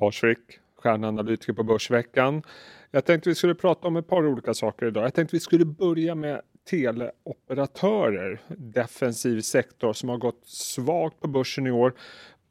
Lars 0.00 0.20
Frick, 0.20 0.58
stjärnanalytiker 0.76 1.52
på 1.52 1.62
Börsveckan. 1.62 2.42
Jag 2.90 3.04
tänkte 3.04 3.28
vi 3.28 3.34
skulle 3.34 3.54
prata 3.54 3.88
om 3.88 3.96
ett 3.96 4.08
par 4.08 4.26
olika 4.26 4.54
saker 4.54 4.86
idag. 4.86 5.04
Jag 5.04 5.14
tänkte 5.14 5.36
vi 5.36 5.40
skulle 5.40 5.64
börja 5.64 6.14
med 6.14 6.40
teleoperatörer, 6.70 8.40
defensiv 8.48 9.40
sektor 9.40 9.92
som 9.92 10.08
har 10.08 10.18
gått 10.18 10.46
svagt 10.46 11.20
på 11.20 11.28
börsen 11.28 11.66
i 11.66 11.70
år 11.70 11.94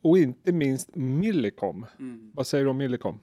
och 0.02 0.18
inte 0.18 0.52
minst 0.52 0.96
Millicom. 0.96 1.86
Mm. 2.00 2.32
Vad 2.34 2.48
säger 2.48 2.64
du 2.64 2.70
om 2.70 2.78
Millicom? 2.78 3.20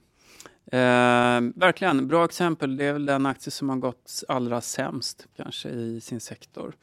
Eh, 0.65 1.41
verkligen, 1.55 2.07
bra 2.07 2.25
exempel. 2.25 2.77
Det 2.77 2.85
är 2.85 2.93
väl 2.93 3.05
den 3.05 3.25
aktie 3.25 3.51
som 3.51 3.69
har 3.69 3.77
gått 3.77 4.23
allra 4.27 4.61
sämst 4.61 5.27
kanske 5.35 5.69
i 5.69 6.01
sin 6.01 6.19
sektor. 6.19 6.75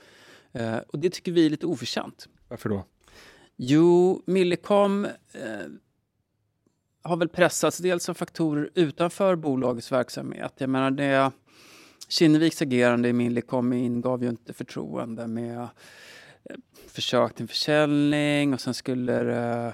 Eh, 0.52 0.79
och 0.79 0.98
det 0.98 1.11
tycker 1.11 1.32
vi 1.32 1.46
är 1.46 1.50
lite 1.50 1.66
oförtjänt. 1.66 2.29
Varför 2.48 2.68
då? 2.68 2.84
Jo, 3.57 4.22
Millicom 4.27 5.04
eh, 5.04 5.11
har 7.03 7.17
väl 7.17 7.29
pressats 7.29 7.79
dels 7.79 8.09
av 8.09 8.15
faktorer 8.15 8.70
utanför 8.74 9.37
bolagets 9.37 9.93
verksamhet. 9.93 10.52
Jag 10.56 10.70
menar 10.70 10.91
det 10.91 11.33
Kinneviks 12.09 12.62
agerande 12.62 13.09
i 13.09 13.12
Millicom 13.12 13.73
ingav 13.73 14.23
ju 14.23 14.29
inte 14.29 14.52
förtroende 14.52 15.27
med 15.27 15.59
eh, 15.60 15.69
försök 16.87 17.34
till 17.34 17.48
försäljning 17.48 18.55
och 18.55 18.60
sen 18.60 18.74
skulle 18.74 19.12
det 19.12 19.66
eh, 19.66 19.73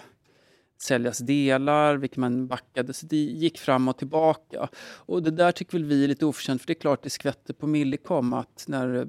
säljas 0.78 1.18
delar, 1.18 1.96
vilket 1.96 2.18
man 2.18 2.46
backade. 2.46 2.92
Så 2.92 3.06
det 3.06 3.16
gick 3.16 3.58
fram 3.58 3.88
och 3.88 3.98
tillbaka. 3.98 4.68
Och 4.82 5.22
det 5.22 5.30
där 5.30 5.52
tycker 5.52 5.72
väl 5.72 5.84
vi 5.84 6.04
är 6.04 6.08
lite 6.08 6.26
oförtjänt, 6.26 6.62
för 6.62 6.66
det 6.66 6.72
är 6.72 6.80
klart 6.80 7.02
det 7.02 7.10
skvätter 7.10 7.54
på 7.54 7.66
Millicom 7.66 8.32
att 8.32 8.64
när 8.68 9.08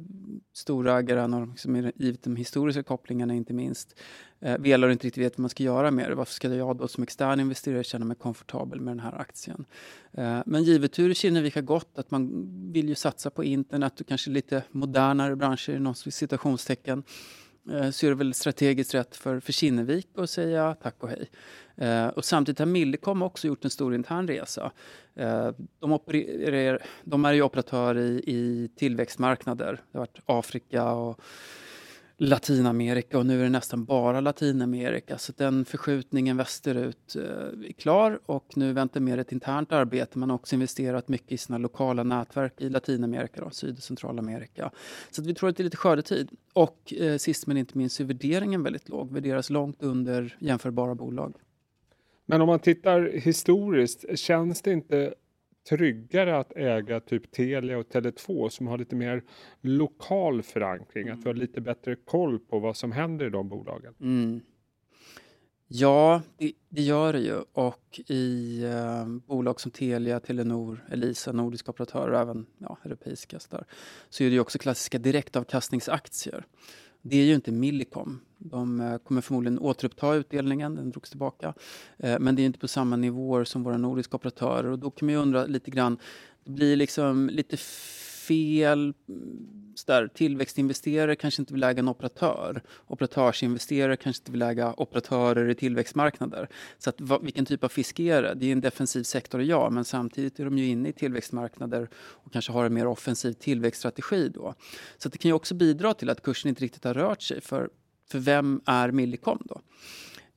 storägaren, 0.58 1.34
och 1.34 1.48
liksom, 1.48 1.92
givet 1.96 2.24
de 2.24 2.36
historiska 2.36 2.84
kopplingarna 2.84 3.34
inte 3.34 3.54
minst, 3.54 4.00
eh, 4.40 4.58
velar 4.58 4.88
och 4.88 4.92
inte 4.92 5.08
riktigt 5.08 5.24
vet 5.24 5.38
vad 5.38 5.40
man 5.40 5.50
ska 5.50 5.64
göra 5.64 5.92
med 5.92 6.10
det. 6.10 6.16
Varför 6.16 6.34
ska 6.34 6.56
jag 6.56 6.78
då 6.78 6.88
som 6.88 7.04
extern 7.04 7.40
investerare 7.40 7.84
känna 7.84 8.06
mig 8.06 8.18
komfortabel 8.18 8.82
med 8.82 8.92
den 8.92 9.00
här 9.00 9.22
aktien? 9.22 9.66
Eh, 10.12 10.40
men 10.46 10.64
givet 10.64 11.00
hur 11.00 11.14
Kinnevik 11.14 11.56
har 11.56 11.62
gått, 11.62 11.98
att 11.98 12.12
man 12.12 12.48
vill 12.72 12.90
ju 12.90 12.96
satsa 12.96 13.30
på 13.30 13.44
internet 13.44 14.02
och 14.02 14.08
kanske 14.08 14.30
lite 14.30 14.64
modernare 14.72 15.36
branscher 15.36 15.76
inom 15.76 15.96
citationstecken 15.96 17.04
Eh, 17.72 17.90
så 17.90 18.06
är 18.06 18.10
det 18.10 18.16
väl 18.16 18.34
strategiskt 18.34 18.94
rätt 18.94 19.16
för, 19.16 19.40
för 19.40 19.54
Kinnevik 19.54 20.08
att 20.16 20.30
säga 20.30 20.76
tack 20.82 20.96
och 21.04 21.10
hej. 21.10 21.30
Eh, 21.76 22.08
och 22.08 22.26
samtidigt 22.26 22.60
har 22.60 22.66
Millicom 22.66 23.22
också 23.22 23.48
gjort 23.48 23.66
en 23.66 23.72
stor 23.72 23.96
intern 23.96 24.28
resa. 24.28 24.72
Eh, 25.16 25.50
de, 25.80 25.94
opererar, 25.94 26.82
de 27.04 27.26
är 27.26 27.34
ju 27.34 27.42
operatör 27.42 27.98
i, 27.98 28.24
i 28.28 28.70
tillväxtmarknader. 28.76 29.82
Det 29.92 29.98
har 29.98 30.00
varit 30.00 30.20
Afrika 30.26 30.92
och 30.92 31.22
Latinamerika 32.20 33.18
och 33.18 33.26
nu 33.26 33.40
är 33.40 33.44
det 33.44 33.50
nästan 33.50 33.86
bara 33.86 34.22
Latinamerika. 34.22 35.18
Så 35.18 35.34
den 35.38 35.66
förskjutningen 35.66 36.38
västerut 36.38 37.16
eh, 37.16 37.22
är 37.70 37.72
klar 37.72 38.20
och 38.26 38.46
nu 38.56 38.74
väntar 38.74 39.00
mer 39.00 39.18
ett 39.18 39.32
internt 39.32 39.72
arbete. 39.72 40.20
Man 40.20 40.30
har 40.30 40.36
också 40.36 40.56
investerat 40.56 41.08
mycket 41.08 41.32
i 41.32 41.38
sina 41.38 41.58
lokala 41.58 42.04
nätverk 42.04 42.62
i 42.62 42.70
Latinamerika, 42.70 43.42
då, 43.42 43.50
Syd 43.50 43.78
och 43.78 43.84
Centralamerika. 43.84 44.72
Så 45.12 45.22
vi 45.22 45.34
tror 45.34 45.50
att 45.50 45.58
det 45.58 45.62
är 45.62 45.66
lite 45.66 45.78
skördetid. 45.78 46.30
Och 46.54 46.94
eh, 46.94 47.18
sist 47.18 47.48
men 47.48 47.58
inte 47.58 47.78
minst 47.78 48.00
är 48.00 48.04
värderingen 48.04 48.64
väldigt 48.64 48.90
låg, 48.90 49.14
värderas 49.14 49.50
långt 49.50 49.84
under 49.84 50.38
jämförbara 50.40 50.96
bolag. 50.96 51.36
Men 52.26 52.42
om 52.42 52.48
man 52.48 52.60
tittar 52.60 53.12
historiskt, 53.14 54.20
känns 54.20 54.62
det 54.62 54.72
inte 54.72 55.14
tryggare 55.70 56.38
att 56.38 56.52
äga 56.56 57.00
typ 57.00 57.32
Telia 57.32 57.78
och 57.78 57.88
Tele2 57.88 58.50
som 58.50 58.68
har 58.68 58.78
lite 58.78 58.96
mer 58.96 59.24
lokal 59.62 60.44
förankring, 60.44 61.10
att 61.10 61.20
vi 61.20 61.24
har 61.24 61.30
mm. 61.30 61.42
lite 61.42 61.62
bättre 61.62 61.96
koll 61.96 62.40
på 62.40 62.60
vad 62.60 62.78
som 62.78 62.92
händer 62.92 63.26
i 63.26 63.30
de 63.30 63.50
bolagen? 63.50 63.94
Mm. 64.02 64.42
Ja, 65.70 66.22
det, 66.38 66.52
det, 66.70 66.82
gör 66.82 67.14
det 67.14 67.20
ju. 67.20 67.42
Och 67.54 68.00
i 68.08 68.64
eh, 68.64 69.08
bolag 69.08 69.62
som 69.62 69.72
Telia, 69.72 70.20
Telenor, 70.20 70.86
Elisa, 70.92 71.32
nordiska 71.32 71.72
operatörer 71.72 72.12
och 72.12 72.20
även 72.20 72.46
ja, 72.58 72.78
europeiska 72.84 73.40
så, 73.40 73.56
där, 73.56 73.66
så 74.10 74.24
är 74.24 74.28
det 74.28 74.34
ju 74.34 74.40
också 74.40 74.60
klassiska 74.60 74.98
direktavkastningsaktier. 74.98 76.46
Det 77.02 77.18
är 77.18 77.26
ju 77.26 77.36
inte 77.36 77.52
Millicom. 77.52 78.20
De 78.38 78.82
eh, 78.82 78.98
kommer 78.98 79.22
förmodligen 79.22 79.60
återuppta 79.60 80.16
utdelningen, 80.16 80.76
den 80.76 80.92
drogs 80.92 81.10
tillbaka. 81.10 81.54
Eh, 81.98 82.20
men 82.20 82.36
det 82.36 82.42
är 82.42 82.46
inte 82.46 82.60
på 82.60 82.68
samma 82.68 82.96
nivåer 82.96 83.44
som 83.44 83.64
våra 83.64 83.78
nordiska 83.78 84.16
operatörer 84.16 84.70
och 84.70 84.80
då 84.80 84.92
kan 84.92 85.06
man 85.06 85.14
ju 85.14 85.22
undra 85.22 85.46
lite 85.46 85.72
grann, 85.72 85.98
det 86.44 86.52
blir 86.52 86.76
liksom 86.76 87.30
lite 87.34 87.58
fel. 88.28 88.94
Där, 89.86 90.08
tillväxtinvesterare 90.08 91.16
kanske 91.16 91.42
inte 91.42 91.54
vill 91.54 91.64
äga 91.64 91.80
en 91.80 91.88
operatör. 91.88 92.62
Operatörsinvesterare 92.88 93.98
kanske 93.98 94.22
inte 94.22 94.32
vill 94.32 94.42
äga 94.42 94.74
operatörer 94.78 95.50
i 95.50 95.56
tillväxtmarknader. 95.56 96.50
Så 96.78 96.90
att, 96.90 97.02
vad, 97.02 97.24
vilken 97.24 97.46
typ 97.46 97.64
av 97.64 97.70
fisk 97.70 98.00
är 98.00 98.22
det? 98.22 98.34
Det 98.34 98.46
är 98.46 98.52
en 98.52 98.62
defensiv 98.62 99.04
sektor, 99.04 99.42
ja, 99.42 99.70
men 99.70 99.86
samtidigt 99.86 100.40
är 100.40 100.46
de 100.46 100.58
ju 100.58 100.66
inne 100.66 100.90
i 100.90 100.94
tillväxtmarknader 100.94 101.90
och 101.96 102.34
kanske 102.34 102.52
har 102.52 102.66
en 102.66 102.74
mer 102.74 102.88
offensiv 102.88 103.34
tillväxtstrategi 103.34 104.30
då. 104.30 104.54
Så 104.98 105.10
det 105.10 105.18
kan 105.18 105.30
ju 105.30 105.34
också 105.34 105.56
bidra 105.56 105.94
till 105.94 106.10
att 106.10 106.22
kursen 106.22 106.50
inte 106.50 106.64
riktigt 106.64 106.84
har 106.84 106.94
rört 106.94 107.22
sig. 107.22 107.42
För, 107.42 107.70
för 108.12 108.20
vem 108.20 108.62
är 108.66 108.92
Millicom 108.92 109.42
då? 109.46 109.62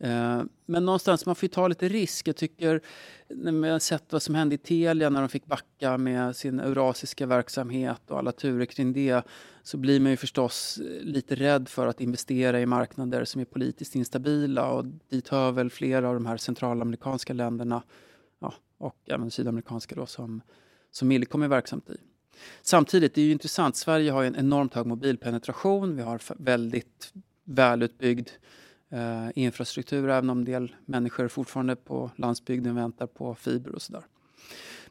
Eh, 0.00 0.42
men 0.66 0.84
någonstans, 0.84 1.26
man 1.26 1.34
får 1.34 1.44
ju 1.44 1.48
ta 1.48 1.68
lite 1.68 1.88
risk. 1.88 2.28
Jag 2.28 2.36
tycker, 2.36 2.80
när 3.28 3.52
man 3.52 3.70
har 3.70 3.78
sett 3.78 4.12
vad 4.12 4.22
som 4.22 4.34
hände 4.34 4.54
i 4.54 4.58
Telia 4.58 5.10
när 5.10 5.20
de 5.20 5.28
fick 5.28 5.46
backa 5.46 5.98
med 5.98 6.36
sin 6.36 6.60
eurasiska 6.60 7.26
verksamhet 7.26 8.00
och 8.10 8.18
alla 8.18 8.32
turer 8.32 8.64
kring 8.64 8.92
det, 8.92 9.22
så 9.62 9.76
blir 9.76 10.00
man 10.00 10.10
ju 10.10 10.16
förstås 10.16 10.78
eh, 10.78 11.04
lite 11.04 11.34
rädd 11.34 11.68
för 11.68 11.86
att 11.86 12.00
investera 12.00 12.60
i 12.60 12.66
marknader 12.66 13.24
som 13.24 13.40
är 13.40 13.44
politiskt 13.44 13.94
instabila 13.94 14.70
och 14.70 14.84
dit 15.08 15.28
hör 15.28 15.52
väl 15.52 15.70
flera 15.70 16.08
av 16.08 16.14
de 16.14 16.26
här 16.26 16.36
centralamerikanska 16.36 17.32
länderna 17.32 17.82
ja, 18.38 18.54
och 18.78 18.96
även 19.06 19.30
sydamerikanska 19.30 19.94
då 19.94 20.06
som, 20.06 20.40
som 20.90 21.08
Millicom 21.08 21.42
är 21.42 21.48
verksamt 21.48 21.90
i. 21.90 21.96
Samtidigt, 22.62 23.14
det 23.14 23.20
är 23.20 23.24
ju 23.24 23.32
intressant, 23.32 23.76
Sverige 23.76 24.10
har 24.10 24.24
en 24.24 24.36
enormt 24.36 24.74
hög 24.74 24.86
mobilpenetration, 24.86 25.96
vi 25.96 26.02
har 26.02 26.20
väldigt 26.36 27.12
välutbyggd 27.44 28.28
eh, 28.90 29.28
infrastruktur, 29.34 30.08
även 30.08 30.30
om 30.30 30.38
en 30.38 30.44
del 30.44 30.74
människor 30.84 31.28
fortfarande 31.28 31.76
på 31.76 32.10
landsbygden 32.16 32.74
väntar 32.74 33.06
på 33.06 33.34
fiber 33.34 33.74
och 33.74 33.82
sådär. 33.82 34.02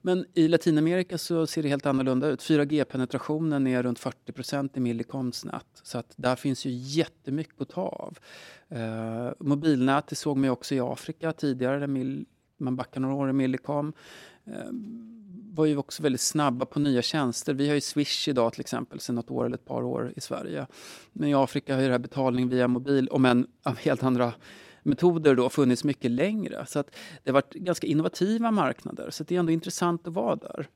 Men 0.02 0.26
i 0.34 0.48
Latinamerika 0.48 1.18
så 1.18 1.48
ser 1.48 1.64
det 1.64 1.70
helt 1.70 1.86
annorlunda 1.86 2.28
ut. 2.28 2.42
4G-penetrationen 2.42 3.68
är 3.68 3.84
runt 3.84 4.00
40 4.00 4.32
procent 4.32 4.78
i 4.78 4.80
Millicoms 4.80 5.46
nät. 5.46 5.66
Så 5.84 5.98
att 5.98 6.14
där 6.16 6.36
finns 6.36 6.66
ju 6.66 6.70
jättemycket 6.72 7.62
att 7.62 7.70
ta 7.70 7.82
av. 7.82 8.18
Eh, 8.70 9.32
mobilnät 9.40 10.08
det 10.08 10.16
såg 10.16 10.38
man 10.38 10.50
också 10.50 10.76
i 10.76 10.80
Afrika 10.80 11.32
tidigare, 11.32 11.80
där 11.80 12.26
man 12.58 12.76
backar 12.76 13.02
några 13.02 13.16
år 13.16 13.30
i 13.30 13.34
Millicom. 13.34 13.94
Eh, 14.46 14.72
var 15.60 15.66
ju 15.66 15.78
också 15.78 16.04
väldigt 16.04 16.22
snabba 16.22 16.66
på 16.66 16.80
nya 16.80 17.02
tjänster. 17.02 17.54
Vi 17.54 17.68
har 17.68 17.76
ju 17.76 17.82
Swish 17.82 18.28
idag 18.28 18.54
till 18.54 18.62
exempel 18.62 19.00
sedan 19.00 19.16
något 19.16 19.32
år 19.32 19.46
eller 19.46 19.56
ett 19.56 19.66
par 19.66 19.84
år 19.84 20.14
i 20.16 20.22
Sverige. 20.22 20.68
Men 21.14 21.30
i 21.30 21.34
Afrika 21.34 21.76
har 21.76 21.82
ju 21.82 21.88
det 21.88 21.94
här 21.94 22.00
betalning 22.00 22.50
via 22.50 22.68
mobil, 22.68 23.08
om 23.08 23.26
än 23.26 23.48
av 23.64 23.78
helt 23.78 24.04
andra 24.04 24.34
metoder 24.84 25.36
då 25.36 25.50
funnits 25.50 25.84
mycket 25.84 26.12
längre. 26.12 26.66
Så 26.66 26.80
att 26.80 26.96
det 27.24 27.32
har 27.32 27.34
varit 27.34 27.54
ganska 27.54 27.88
innovativa 27.88 28.52
marknader. 28.52 29.10
Så 29.10 29.24
det 29.24 29.36
är 29.36 29.40
ändå 29.40 29.52
intressant 29.52 30.08
att 30.08 30.14
vara 30.14 30.36
där. 30.36 30.68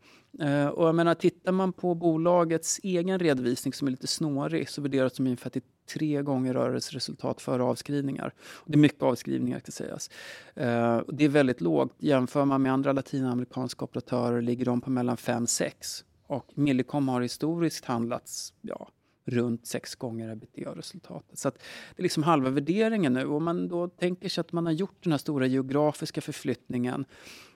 Uh, 0.41 0.67
och 0.67 0.87
jag 0.87 0.95
menar, 0.95 1.13
tittar 1.13 1.51
man 1.51 1.73
på 1.73 1.95
bolagets 1.95 2.79
egen 2.83 3.19
redovisning 3.19 3.73
som 3.73 3.87
är 3.87 3.91
lite 3.91 4.07
snårig 4.07 4.69
så 4.69 4.81
värderas 4.81 5.13
de 5.13 5.23
ungefär 5.23 5.49
till 5.49 5.61
tre 5.93 6.21
gånger 6.21 6.53
rörelseresultat 6.53 7.41
före 7.41 7.63
avskrivningar. 7.63 8.33
Och 8.53 8.71
det 8.71 8.75
är 8.75 8.79
mycket 8.79 9.03
avskrivningar 9.03 9.59
ska 9.59 9.71
sägas. 9.71 10.09
Uh, 10.57 11.01
det 11.07 11.25
är 11.25 11.29
väldigt 11.29 11.61
lågt. 11.61 11.95
Jämför 11.97 12.45
man 12.45 12.61
med 12.61 12.73
andra 12.73 12.91
latinamerikanska 12.91 13.85
operatörer 13.85 14.41
ligger 14.41 14.65
de 14.65 14.81
på 14.81 14.89
mellan 14.89 15.15
5-6. 15.15 16.03
Och 16.27 16.51
Millicom 16.55 17.09
har 17.09 17.21
historiskt 17.21 17.85
handlats 17.85 18.53
ja, 18.61 18.89
runt 19.25 19.67
sex 19.67 19.95
gånger 19.95 20.29
ebitda-resultatet. 20.29 21.39
Så 21.39 21.49
det 21.49 21.57
är 21.97 22.03
liksom 22.03 22.23
halva 22.23 22.49
värderingen 22.49 23.13
nu. 23.13 23.25
Om 23.25 23.43
man 23.43 23.67
då 23.67 23.87
tänker 23.87 24.29
sig 24.29 24.41
att 24.41 24.51
man 24.51 24.65
har 24.65 24.73
gjort 24.73 25.03
den 25.03 25.11
här 25.11 25.17
stora 25.17 25.45
geografiska 25.45 26.21
förflyttningen 26.21 27.05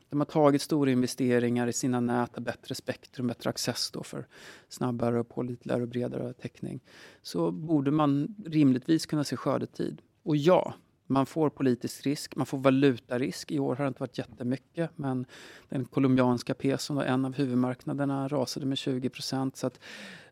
de 0.10 0.20
har 0.20 0.26
tagit 0.26 0.62
stora 0.62 0.92
investeringar 0.92 1.68
i 1.68 1.74
sina 1.74 2.00
nät, 2.00 2.40
bättre 2.40 2.76
spektrum, 2.76 3.28
bättre 3.28 3.50
access 3.50 3.92
då 3.92 4.04
för 4.04 4.28
snabbare 4.70 5.20
och 5.20 5.30
pålitligare 5.30 5.82
och 5.82 5.88
bredare 5.88 6.34
täckning. 6.34 6.80
Så 7.22 7.52
borde 7.52 7.92
man 7.92 8.36
rimligtvis 8.46 9.06
kunna 9.06 9.24
se 9.24 9.36
skördetid. 9.36 10.02
Och 10.24 10.38
ja, 10.38 10.74
man 11.08 11.26
får 11.26 11.50
politisk 11.50 12.06
risk, 12.06 12.36
man 12.36 12.46
får 12.46 12.58
valutarisk. 12.58 13.52
I 13.52 13.60
år 13.60 13.76
har 13.76 13.84
det 13.84 13.88
inte 13.88 14.00
varit 14.00 14.18
jättemycket, 14.18 14.90
men 14.96 15.26
den 15.70 15.86
colombianska 15.86 16.54
peson, 16.54 16.98
en 16.98 17.26
av 17.26 17.34
huvudmarknaderna, 17.34 18.28
rasade 18.28 18.66
med 18.66 18.78
20 18.78 19.10
procent. 19.10 19.56
Så 19.58 19.68
att, 19.68 19.80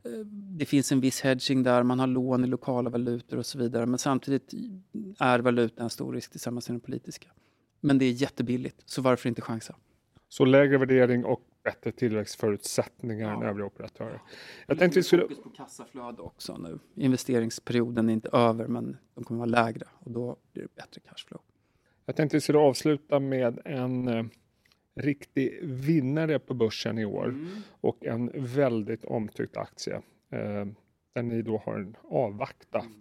eh, 0.03 0.11
det 0.57 0.65
finns 0.65 0.91
en 0.91 1.01
viss 1.01 1.21
hedging 1.21 1.63
där, 1.63 1.83
man 1.83 1.99
har 1.99 2.07
lån 2.07 2.43
i 2.43 2.47
lokala 2.47 2.89
valutor 2.89 3.37
och 3.37 3.45
så 3.45 3.57
vidare. 3.57 3.85
Men 3.85 3.99
samtidigt 3.99 4.53
är 5.19 5.39
valutan 5.39 5.83
en 5.83 5.89
stor 5.89 6.13
risk 6.13 6.31
tillsammans 6.31 6.69
med 6.69 6.73
den 6.73 6.81
politiska. 6.81 7.27
Men 7.81 7.97
det 7.97 8.05
är 8.05 8.11
jättebilligt, 8.11 8.81
så 8.85 9.01
varför 9.01 9.29
inte 9.29 9.41
chansa? 9.41 9.75
Så 10.29 10.45
lägre 10.45 10.77
värdering 10.77 11.25
och 11.25 11.41
bättre 11.65 11.91
tillväxtförutsättningar 11.91 13.29
ja. 13.29 13.35
än 13.37 13.43
övriga 13.43 13.65
operatörer. 13.65 14.21
Jag 14.67 14.79
tänkte 14.79 14.99
vi 14.99 15.03
skulle... 15.03 15.21
fokus 15.21 15.43
på 15.43 15.49
kassaflöde 15.49 16.21
också 16.21 16.57
nu. 16.57 16.79
Investeringsperioden 16.95 18.09
är 18.09 18.13
inte 18.13 18.29
över, 18.33 18.67
men 18.67 18.97
de 19.15 19.23
kommer 19.23 19.39
vara 19.39 19.65
lägre 19.65 19.85
och 19.99 20.11
då 20.11 20.37
blir 20.53 20.63
det 20.63 20.75
bättre 20.75 21.01
cashflow. 21.01 21.41
Jag 22.05 22.15
tänkte 22.15 22.37
vi 22.37 22.41
skulle 22.41 22.59
avsluta 22.59 23.19
med 23.19 23.59
en, 23.65 24.07
eh, 24.07 24.25
riktig 24.95 25.59
vinnare 25.63 26.39
på 26.39 26.53
börsen 26.53 26.97
i 26.97 27.05
år 27.05 27.25
mm. 27.25 27.47
och 27.81 28.05
en 28.05 28.31
väldigt 28.35 29.05
omtyckt 29.05 29.57
aktie. 29.57 29.95
Eh, 30.29 30.65
där 31.13 31.23
ni 31.23 31.41
då 31.41 31.61
har 31.65 31.75
en 31.75 31.97
avvakta. 32.03 32.79
Mm. 32.79 32.93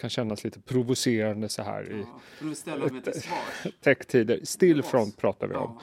kan 0.00 0.10
kännas 0.10 0.44
lite 0.44 0.60
provocerande 0.60 1.48
så 1.48 1.62
här 1.62 1.86
ja, 1.90 2.20
i 3.64 3.70
techtider. 3.80 4.40
Stillfront 4.44 5.16
pratar 5.16 5.48
vi 5.48 5.54
om. 5.54 5.80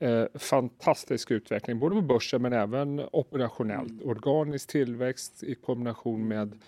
Eh, 0.00 0.24
fantastisk 0.34 1.30
utveckling, 1.30 1.78
både 1.78 1.94
på 1.94 2.02
börsen 2.02 2.42
men 2.42 2.52
även 2.52 3.02
operationellt. 3.12 3.90
Mm. 3.90 4.08
Organisk 4.08 4.68
tillväxt 4.68 5.42
i 5.42 5.54
kombination 5.54 6.28
med 6.28 6.62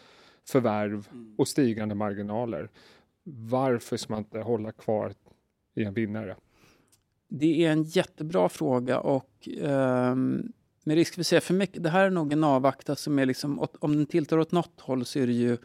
förvärv 0.49 1.09
mm. 1.13 1.35
och 1.39 1.49
stigande 1.49 1.95
marginaler. 1.95 2.71
Varför 3.23 3.97
ska 3.97 4.13
man 4.13 4.19
inte 4.19 4.39
hålla 4.39 4.73
kvar 4.73 5.15
i 5.75 5.85
en 5.85 5.95
vinnare? 5.95 6.37
Det 7.29 7.65
är 7.65 7.73
en 7.73 7.83
jättebra 7.83 8.49
fråga 8.49 9.01
och 9.01 9.49
um, 9.61 10.53
med 10.85 10.97
risk 10.97 11.15
för 11.15 11.21
att 11.21 11.27
säga 11.27 11.41
för 11.41 11.55
mycket, 11.55 11.83
det 11.83 11.91
här 11.91 12.05
är 12.05 12.11
nog 12.11 12.33
en 12.33 12.45
avvakta 12.45 12.97
som 12.97 13.19
är 13.19 13.27
liksom, 13.27 13.67
om 13.79 13.97
den 13.97 14.07
tilltar 14.07 14.39
åt 14.39 14.53
något 14.53 14.81
håll 14.81 15.05
så 15.05 15.19
är 15.19 15.27
det 15.27 15.33
ju 15.33 15.57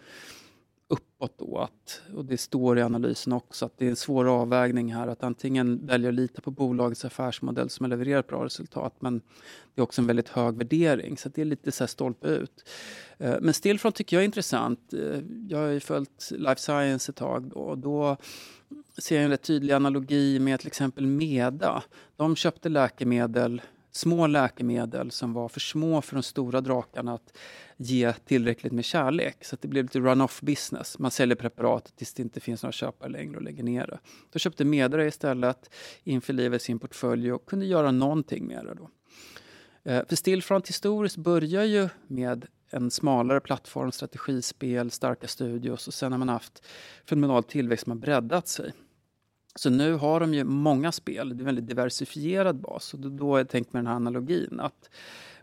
uppåt 1.15 1.37
då. 1.37 1.57
Att, 1.57 2.01
och 2.15 2.25
det 2.25 2.37
står 2.37 2.79
i 2.79 2.81
analysen 2.81 3.33
också 3.33 3.65
att 3.65 3.77
det 3.77 3.85
är 3.85 3.89
en 3.89 3.95
svår 3.95 4.25
avvägning 4.41 4.93
här 4.93 5.07
att 5.07 5.23
antingen 5.23 5.85
välja 5.85 6.09
att 6.09 6.15
lita 6.15 6.41
på 6.41 6.51
bolagets 6.51 7.05
affärsmodell 7.05 7.69
som 7.69 7.83
har 7.83 7.89
levererat 7.89 8.27
bra 8.27 8.45
resultat 8.45 8.95
men 8.99 9.21
det 9.75 9.81
är 9.81 9.83
också 9.83 10.01
en 10.01 10.07
väldigt 10.07 10.29
hög 10.29 10.57
värdering 10.57 11.17
så 11.17 11.29
det 11.29 11.41
är 11.41 11.45
lite 11.45 11.71
så 11.71 11.83
här 11.83 11.87
stolpe 11.87 12.27
ut. 12.27 12.69
Eh, 13.17 13.35
men 13.41 13.53
Stillfront 13.53 13.95
tycker 13.95 14.15
jag 14.15 14.21
är 14.21 14.25
intressant. 14.25 14.93
Eh, 14.93 15.19
jag 15.49 15.57
har 15.57 15.67
ju 15.67 15.79
följt 15.79 16.31
life 16.31 16.61
science 16.61 17.11
ett 17.11 17.15
tag 17.15 17.43
då, 17.43 17.59
och 17.59 17.77
då 17.77 18.17
ser 18.97 19.15
jag 19.15 19.23
en 19.23 19.29
rätt 19.29 19.43
tydlig 19.43 19.73
analogi 19.73 20.39
med 20.39 20.59
till 20.59 20.67
exempel 20.67 21.05
Meda. 21.05 21.83
De 22.15 22.35
köpte 22.35 22.69
läkemedel 22.69 23.61
små 23.95 24.27
läkemedel 24.27 25.11
som 25.11 25.33
var 25.33 25.49
för 25.49 25.59
små 25.59 26.01
för 26.01 26.15
de 26.15 26.23
stora 26.23 26.61
drakarna 26.61 27.13
att 27.13 27.37
ge 27.77 28.13
tillräckligt 28.13 28.73
med 28.73 28.85
kärlek. 28.85 29.45
Så 29.45 29.57
det 29.61 29.67
blev 29.67 29.83
lite 29.83 29.99
run-off 29.99 30.41
business. 30.41 30.99
Man 30.99 31.11
säljer 31.11 31.35
preparatet 31.35 31.95
tills 31.95 32.13
det 32.13 32.23
inte 32.23 32.39
finns 32.39 32.63
några 32.63 32.71
köpare 32.71 33.09
längre 33.09 33.35
och 33.35 33.41
lägger 33.41 33.63
ner 33.63 33.87
det. 33.87 33.99
Då 34.31 34.39
köpte 34.39 34.65
Medra 34.65 35.05
istället, 35.05 35.69
införlivade 36.03 36.59
sin 36.59 36.79
portfölj 36.79 37.31
och 37.31 37.45
kunde 37.45 37.65
göra 37.65 37.91
någonting 37.91 38.47
med 38.47 38.65
det. 38.65 38.73
Då. 38.73 38.89
Eh, 39.91 40.05
för 40.09 40.15
Stillfront 40.15 40.69
historiskt 40.69 41.17
börjar 41.17 41.63
ju 41.63 41.89
med 42.07 42.45
en 42.69 42.91
smalare 42.91 43.39
plattform, 43.39 43.91
strategispel, 43.91 44.91
starka 44.91 45.27
studios 45.27 45.87
och 45.87 45.93
sen 45.93 46.11
har 46.11 46.19
man 46.19 46.29
haft 46.29 46.65
fenomenal 47.05 47.43
tillväxt 47.43 47.83
som 47.83 47.91
har 47.91 47.97
breddat 47.97 48.47
sig. 48.47 48.73
Så 49.55 49.69
nu 49.69 49.93
har 49.93 50.19
de 50.19 50.33
ju 50.33 50.43
många 50.43 50.91
spel, 50.91 51.29
det 51.29 51.35
är 51.35 51.39
en 51.39 51.45
väldigt 51.45 51.67
diversifierad 51.67 52.55
bas. 52.55 52.93
Och 52.93 52.99
då 52.99 53.31
har 53.31 53.37
jag 53.37 53.49
tänkt 53.49 53.73
med 53.73 53.79
den 53.79 53.87
här 53.87 53.95
analogin 53.95 54.59
att 54.59 54.89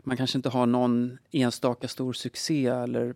man 0.03 0.17
kanske 0.17 0.37
inte 0.37 0.49
har 0.49 0.65
någon 0.65 1.17
enstaka 1.31 1.87
stor 1.87 2.13
succé 2.13 2.67
eller 2.67 3.15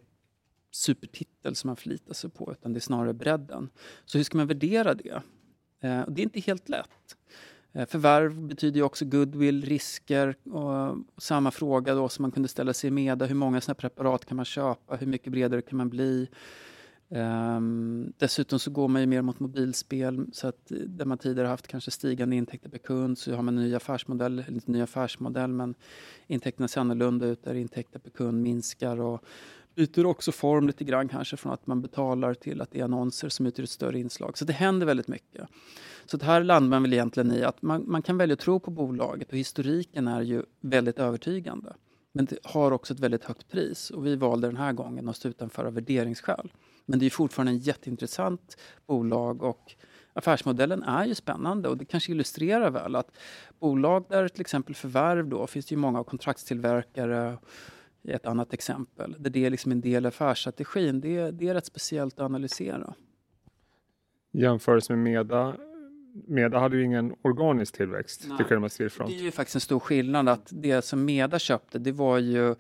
supertitel 0.72 1.56
som 1.56 1.68
man 1.68 1.76
förlitar 1.76 2.14
sig 2.14 2.30
på, 2.30 2.52
utan 2.52 2.74
det 2.74 2.78
är 2.78 2.82
snarare 2.82 3.14
bredden. 3.14 3.70
Så 4.06 4.18
hur 4.18 4.26
ska 4.26 4.38
man 4.38 4.48
värdera 4.48 4.94
det? 4.94 5.22
Eh, 5.80 6.04
det 6.08 6.22
är 6.22 6.24
inte 6.24 6.40
helt 6.40 6.70
lätt. 6.70 7.18
Eh, 7.74 7.88
förvärv 7.88 8.42
betyder 8.42 8.78
ju 8.78 8.84
också 8.84 9.06
goodwill, 9.06 9.66
risker 9.66 10.36
och 10.44 10.98
samma 11.18 11.52
fråga 11.52 11.96
då 11.96 12.10
som 12.10 12.22
man 12.22 12.32
kunde 12.32 12.50
ställa 12.50 12.74
sig 12.74 12.88
i 12.88 12.92
Meda. 12.92 13.26
Hur 13.26 13.36
många 13.36 13.62
sådana 13.62 13.76
preparat 13.76 14.26
kan 14.26 14.36
man 14.36 14.46
köpa? 14.46 14.96
Hur 14.96 15.08
mycket 15.08 15.32
bredare 15.32 15.62
kan 15.62 15.78
man 15.78 15.90
bli? 15.90 16.30
Um, 17.10 18.14
dessutom 18.18 18.60
så 18.60 18.72
går 18.72 18.88
man 18.88 19.02
ju 19.02 19.08
mer 19.08 19.22
mot 19.22 19.40
mobilspel 19.40 20.26
så 20.34 20.48
att 20.48 20.72
eh, 20.72 20.78
där 20.78 21.06
man 21.06 21.18
tidigare 21.18 21.48
haft 21.48 21.68
kanske 21.68 21.92
stigande 21.92 22.36
intäkter 22.36 22.70
per 22.70 22.78
kund 22.78 23.18
så 23.18 23.36
har 23.36 23.44
man 23.44 23.58
en 23.58 23.64
ny 23.64 23.76
affärsmodell, 23.76 24.40
eller 24.40 24.54
inte 24.54 24.72
ny 24.72 24.82
affärsmodell 24.82 25.52
men 25.52 25.76
intäkterna 26.28 26.68
ser 26.68 26.82
annorlunda 26.82 27.26
ut 27.26 27.44
där 27.44 27.54
intäkter 27.54 28.00
per 28.00 28.10
kund 28.10 28.42
minskar 28.44 29.00
och 29.00 29.24
byter 29.76 30.06
också 30.06 30.32
form 30.32 30.68
lite 30.68 30.84
grann 30.84 31.08
kanske 31.08 31.38
från 31.38 31.54
att 31.54 31.68
man 31.68 31.82
betalar 31.82 32.34
till 32.34 32.62
att 32.62 32.72
det 32.72 32.80
är 32.80 32.84
annonser 32.84 33.30
som 33.30 33.46
utgör 33.46 33.64
ett 33.64 33.70
större 33.70 34.00
inslag. 34.00 34.38
Så 34.38 34.46
det 34.46 34.54
händer 34.54 34.86
väldigt 34.86 35.08
mycket. 35.08 35.48
Så 36.06 36.18
det 36.18 36.26
här 36.26 36.44
landar 36.44 36.70
man 36.70 36.82
väl 36.82 36.94
egentligen 36.94 37.32
i 37.32 37.44
att 37.44 37.62
man, 37.62 37.84
man 37.88 38.02
kan 38.02 38.18
välja 38.18 38.34
att 38.34 38.40
tro 38.40 38.60
på 38.60 38.72
bolaget 38.72 39.32
och 39.32 39.38
historiken 39.38 40.08
är 40.08 40.22
ju 40.22 40.44
väldigt 40.62 41.00
övertygande. 41.00 41.74
Men 42.12 42.26
det 42.26 42.38
har 42.44 42.72
också 42.72 42.94
ett 42.94 43.00
väldigt 43.00 43.24
högt 43.24 43.50
pris 43.50 43.90
och 43.90 44.06
vi 44.06 44.16
valde 44.16 44.48
den 44.48 44.58
här 44.58 44.74
gången 44.74 45.10
att 45.10 45.16
stå 45.16 45.30
utanför 45.30 45.66
av 45.66 45.74
värderingsskäl. 45.74 46.52
Men 46.90 47.00
det 47.00 47.06
är 47.06 47.10
fortfarande 47.10 47.52
en 47.52 47.58
jätteintressant 47.58 48.58
bolag 48.86 49.44
och 49.44 49.76
affärsmodellen 50.14 50.84
är 50.84 51.06
ju 51.06 51.16
spännande 51.16 51.70
och 51.70 51.78
det 51.78 51.86
kanske 51.86 52.12
illustrerar 52.12 52.70
väl 52.70 52.96
att 52.96 53.18
bolag 53.60 54.06
där 54.10 54.28
till 54.28 54.42
exempel 54.42 54.76
förvärv 54.76 55.28
då 55.28 55.48
finns 55.48 55.66
det 55.66 55.74
ju 55.74 55.80
många 55.80 56.04
kontroktstillverkare 56.04 57.38
i 58.04 58.12
ett 58.12 58.26
annat 58.26 58.54
exempel 58.54 59.16
där 59.20 59.30
det 59.30 59.46
är 59.46 59.50
liksom 59.50 59.72
en 59.72 59.82
del 59.82 60.06
av 60.06 60.08
affärsstrategin. 60.08 61.02
Det, 61.02 61.32
det 61.32 61.48
är 61.50 61.54
rätt 61.54 61.66
speciellt 61.66 62.20
att 62.20 62.26
analysera. 62.26 62.94
Jämförelse 64.32 64.94
med 64.94 65.04
Meda 65.04 65.56
Meda 66.28 66.60
hade 66.60 66.78
ju 66.78 66.84
ingen 66.84 67.14
organisk 67.22 67.76
tillväxt 67.76 68.26
Nej, 68.28 68.38
till 68.38 68.46
Det 69.08 69.20
är 69.20 69.24
ju 69.24 69.32
faktiskt 69.32 69.56
en 69.56 69.62
stor 69.62 69.80
skillnad 69.80 70.30
att 70.30 70.50
det 70.52 70.82
som 70.82 71.06
Meda 71.06 71.40
köpte 71.40 71.80
det 71.80 71.92
var 71.92 72.18
ju 72.18 72.56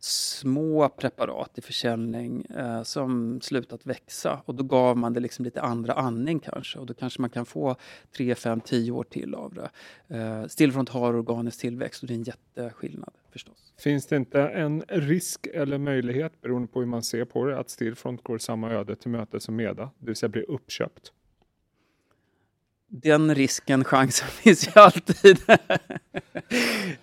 små 0.00 0.88
preparat 0.88 1.58
i 1.58 1.60
försäljning 1.60 2.44
eh, 2.44 2.82
som 2.82 3.40
slutat 3.40 3.86
växa 3.86 4.42
och 4.44 4.54
då 4.54 4.62
gav 4.62 4.96
man 4.96 5.12
det 5.12 5.20
liksom 5.20 5.44
lite 5.44 5.62
andra 5.62 5.92
andning 5.92 6.40
kanske 6.40 6.78
och 6.78 6.86
då 6.86 6.94
kanske 6.94 7.20
man 7.20 7.30
kan 7.30 7.46
få 7.46 7.76
3, 8.16 8.34
5, 8.34 8.60
10 8.60 8.92
år 8.92 9.04
till 9.04 9.34
av 9.34 9.54
det. 9.54 9.70
Eh, 10.16 10.46
Stillfront 10.46 10.88
har 10.88 11.14
organisk 11.14 11.60
tillväxt 11.60 12.02
och 12.02 12.08
det 12.08 12.14
är 12.14 12.16
en 12.16 12.22
jätteskillnad 12.22 13.12
förstås. 13.32 13.72
Finns 13.78 14.06
det 14.06 14.16
inte 14.16 14.40
en 14.42 14.82
risk 14.88 15.46
eller 15.46 15.78
möjlighet 15.78 16.40
beroende 16.40 16.68
på 16.68 16.80
hur 16.80 16.86
man 16.86 17.02
ser 17.02 17.24
på 17.24 17.44
det 17.44 17.58
att 17.58 17.70
Stillfront 17.70 18.22
går 18.22 18.38
samma 18.38 18.70
öde 18.70 18.96
till 18.96 19.10
möte 19.10 19.40
som 19.40 19.56
Meda, 19.56 19.90
det 19.98 20.06
vill 20.06 20.16
säga 20.16 20.28
blir 20.28 20.50
uppköpt? 20.50 21.12
Den 22.90 23.34
risken, 23.34 23.84
chansen 23.84 24.28
finns 24.42 24.68
ju 24.68 24.80
alltid. 24.80 25.38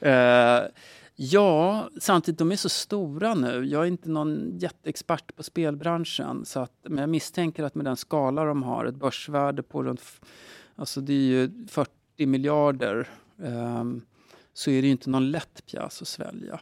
uh, 0.06 0.70
Ja, 1.16 1.90
samtidigt 2.00 2.40
de 2.40 2.52
är 2.52 2.56
så 2.56 2.70
stora 2.70 3.34
nu. 3.34 3.66
Jag 3.66 3.82
är 3.82 3.88
inte 3.88 4.10
någon 4.10 4.58
jätteexpert 4.58 5.36
på 5.36 5.44
spelbranschen. 5.44 6.46
Så 6.46 6.60
att, 6.60 6.74
men 6.84 6.98
jag 6.98 7.10
misstänker 7.10 7.64
att 7.64 7.76
med 7.76 7.86
den 7.86 7.98
skala 7.98 8.46
de 8.46 8.64
har, 8.64 8.86
ett 8.86 8.96
börsvärde 8.96 9.64
på 9.64 9.84
runt 9.84 10.02
alltså 10.76 11.02
det 11.02 11.14
är 11.14 11.18
ju 11.18 11.68
40 11.68 12.26
miljarder 12.26 13.10
Eh, 13.38 13.84
så 14.54 14.72
är 14.72 14.82
det 14.82 14.88
ju 14.88 14.92
inte 14.92 15.10
någon 15.10 15.32
lätt 15.32 15.66
pjäs 15.66 16.02
att 16.02 16.08
svälja. 16.08 16.60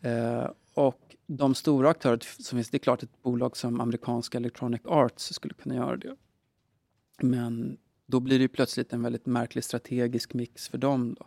Eh, 0.00 0.50
och 0.74 1.16
de 1.26 1.54
stora 1.54 1.90
aktörer 1.90 2.18
som 2.42 2.56
finns, 2.56 2.70
det 2.70 2.76
är 2.76 2.78
klart 2.78 3.02
ett 3.02 3.22
bolag 3.22 3.56
som 3.56 3.80
amerikanska 3.80 4.38
Electronic 4.38 4.80
Arts 4.84 5.34
skulle 5.34 5.54
kunna 5.54 5.74
göra 5.74 5.96
det. 5.96 6.16
Men 7.22 7.76
då 8.06 8.20
blir 8.20 8.38
det 8.38 8.48
plötsligt 8.48 8.92
en 8.92 9.02
väldigt 9.02 9.26
märklig 9.26 9.64
strategisk 9.64 10.34
mix 10.34 10.68
för 10.68 10.78
dem. 10.78 11.14
Då. 11.18 11.26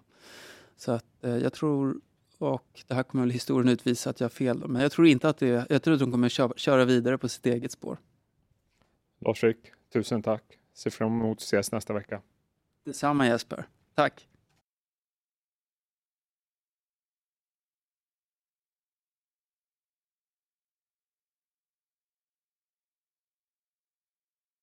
Så 0.77 0.91
att, 0.91 1.23
eh, 1.23 1.37
jag 1.37 1.53
tror 1.53 2.01
och 2.37 2.83
det 2.87 2.93
här 2.93 3.03
kommer 3.03 3.23
väl 3.23 3.31
historien 3.31 3.69
utvisa 3.73 4.09
att 4.09 4.19
jag 4.19 4.25
har 4.25 4.29
fel. 4.29 4.67
Men 4.67 4.81
jag 4.81 4.91
tror 4.91 5.07
inte 5.07 5.29
att 5.29 5.37
det, 5.37 5.65
jag 5.69 5.83
tror 5.83 5.93
att 5.93 5.99
de 5.99 6.11
kommer 6.11 6.29
köra, 6.29 6.53
köra 6.55 6.85
vidare 6.85 7.17
på 7.17 7.29
sitt 7.29 7.45
eget 7.45 7.71
spår. 7.71 7.97
Lars-Erik, 9.19 9.57
tusen 9.93 10.21
tack. 10.23 10.43
Ser 10.73 10.89
fram 10.89 11.21
emot 11.21 11.37
att 11.37 11.41
ses 11.41 11.71
nästa 11.71 11.93
vecka. 11.93 12.21
Detsamma 12.85 13.27
Jesper. 13.27 13.67
Tack. 13.95 14.27